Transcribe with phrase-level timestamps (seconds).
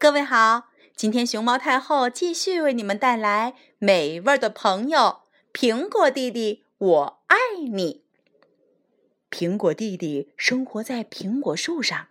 [0.00, 5.22] 各位好，今天熊猫太后继续为你们带来美味的朋友——
[5.52, 7.36] 苹果弟弟，我爱
[7.68, 8.04] 你。
[9.28, 12.06] 苹果弟弟生活在苹果树上。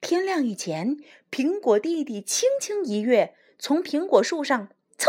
[0.00, 0.96] 天亮以前，
[1.30, 5.08] 苹果弟弟轻轻一跃，从苹果树上噌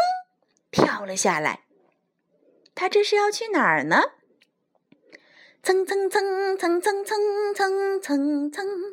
[0.72, 1.62] 跳了下来。
[2.76, 4.02] 他这是要去哪儿呢？
[5.62, 8.88] 蹭蹭蹭蹭蹭蹭蹭蹭蹭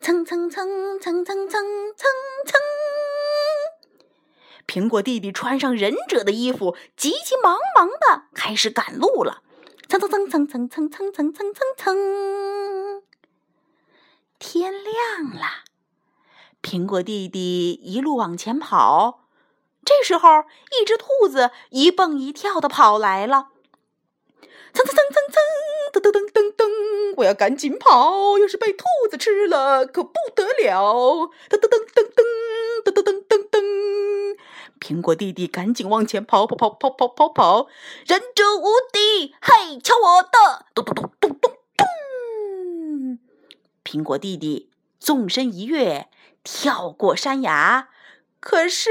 [0.00, 1.64] 蹭蹭蹭蹭蹭蹭蹭
[2.46, 2.60] 蹭。
[4.66, 9.42] 苹果弟弟穿上忍者的衣服，急急忙忙的开始赶路了。
[9.88, 13.02] 蹭蹭蹭蹭蹭蹭蹭蹭蹭蹭蹭。
[14.38, 15.64] 天亮了，
[16.62, 19.28] 苹果弟弟一路往前跑。
[19.84, 20.44] 这时候，
[20.80, 23.50] 一只兔子一蹦一跳的跑来了。
[24.72, 25.65] 蹭蹭蹭蹭蹭。
[26.00, 27.14] 噔噔噔噔噔！
[27.16, 31.30] 我要赶紧跑，要是被兔子吃了，可不得了！
[31.48, 32.04] 噔噔噔噔
[32.84, 34.36] 噔噔噔噔噔噔！
[34.78, 37.68] 苹果弟弟赶紧往前跑，跑跑跑跑跑跑！
[38.06, 40.66] 忍者无敌，嘿，瞧我的！
[40.74, 43.18] 咚咚咚咚咚咚！
[43.82, 44.68] 苹果弟弟
[45.00, 46.08] 纵身一跃，
[46.44, 47.88] 跳过山崖，
[48.38, 48.90] 可是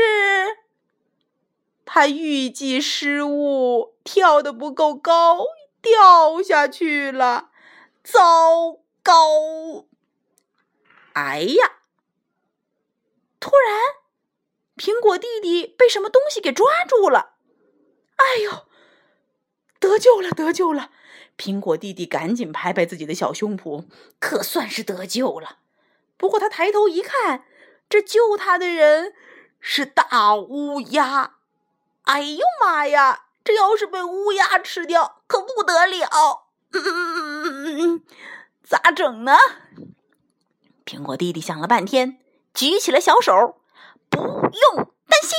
[1.85, 5.45] 他预计失误，跳得不够高。
[5.85, 7.51] 掉下去了，
[8.03, 9.85] 糟糕！
[11.13, 11.81] 哎呀！
[13.39, 13.79] 突然，
[14.75, 17.35] 苹果弟弟被什么东西给抓住了。
[18.15, 18.65] 哎呦，
[19.79, 20.89] 得救了，得救了！
[21.37, 23.85] 苹果弟弟赶紧拍拍自己的小胸脯，
[24.19, 25.59] 可算是得救了。
[26.17, 27.45] 不过他抬头一看，
[27.87, 29.13] 这救他的人
[29.59, 31.35] 是大乌鸦。
[32.03, 33.24] 哎呦妈呀！
[33.45, 36.47] 这要是被乌鸦吃掉，可不得了！
[36.73, 38.03] 嗯
[38.63, 39.37] 咋整呢？
[40.83, 42.17] 苹果弟弟想了半天，
[42.55, 43.61] 举起了小手，
[44.09, 44.75] 不用
[45.07, 45.37] 担心，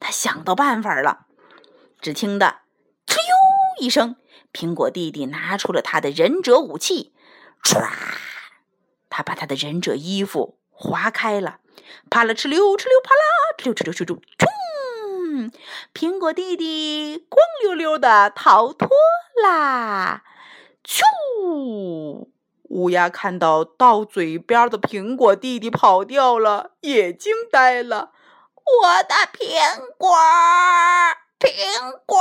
[0.00, 1.26] 他想到办法了。
[2.00, 2.62] 只听得
[3.06, 3.34] “哧溜”
[3.78, 4.16] 一声，
[4.52, 7.14] 苹果弟弟拿出了他的忍者武器，
[7.62, 7.86] 唰，
[9.10, 11.60] 他把他的忍者衣服划开了，
[12.08, 13.22] 啪啦哧溜，哧溜啪啦，
[13.58, 14.48] 哧溜哧溜哧溜，冲！
[15.34, 15.50] 嗯
[15.94, 18.90] 苹果弟弟光溜溜的逃脱
[19.42, 20.22] 啦！
[20.84, 22.28] 咻！
[22.64, 28.12] 乌鸦看到到嘴边的苹果弟弟跑掉了，也惊呆了。
[28.56, 30.14] 我的苹果，
[31.40, 32.18] 苹果！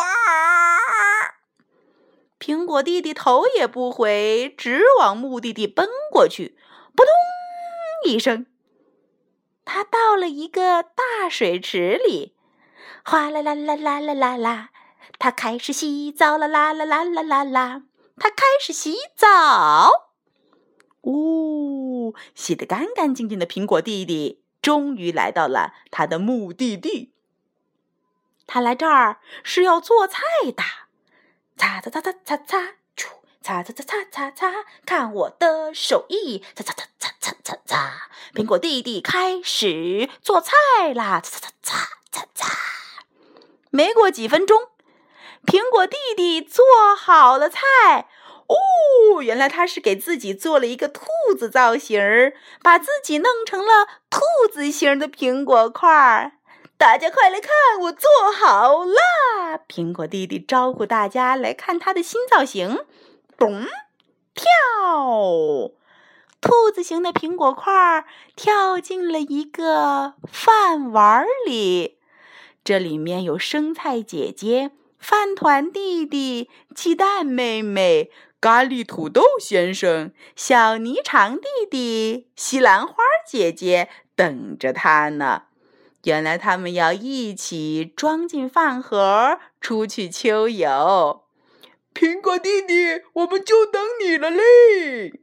[2.39, 6.57] 苹果弟弟头也不回，直往目的地奔过去。
[6.95, 7.11] 扑通
[8.05, 8.45] 一声，
[9.65, 12.37] 他到了一个大水池里。
[13.03, 14.69] 哗啦啦啦啦啦啦啦，
[15.19, 17.83] 他开始洗澡啦啦啦啦啦啦啦，
[18.17, 20.11] 他开始洗澡。
[21.01, 27.11] 呜，洗得干干净净的苹果弟弟终于来到了他的目的地。
[28.45, 30.63] 他来这儿是要做菜的。
[31.57, 32.57] 擦擦擦擦擦擦，
[32.95, 33.07] 啾！
[33.41, 34.51] 擦擦擦擦擦擦，
[34.85, 36.43] 看我的手艺！
[36.55, 40.53] 擦擦擦擦擦擦擦，苹果弟弟开始做菜
[40.95, 41.19] 啦！
[41.21, 41.51] 擦擦擦。
[43.81, 44.67] 没过几分钟，
[45.43, 46.63] 苹果弟弟做
[46.95, 48.07] 好了菜。
[48.45, 51.01] 哦，原来他是给自己做了一个兔
[51.35, 54.21] 子造型儿，把自己弄成了兔
[54.53, 56.33] 子形的苹果块儿。
[56.77, 57.49] 大家快来看，
[57.79, 59.61] 我做好了！
[59.67, 62.85] 苹果弟弟招呼大家来看他的新造型。
[63.35, 63.65] 咚，
[64.35, 65.71] 跳，
[66.39, 68.05] 兔子形的苹果块儿
[68.35, 71.97] 跳进了一个饭碗里。
[72.63, 82.95] 这里面有生菜姐姐、饭团弟弟、鸡蛋妹妹、咖喱土豆先生、小泥肠弟弟、西兰花
[83.27, 85.43] 姐姐等着他呢。
[86.03, 91.23] 原来他们要一起装进饭盒，出去秋游。
[91.93, 95.19] 苹果弟弟，我们就等你了嘞！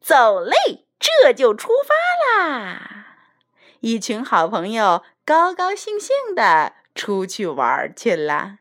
[0.00, 3.06] 走嘞，这就出发啦！
[3.80, 5.02] 一群好朋友。
[5.32, 8.58] 高高兴兴的出去玩去了。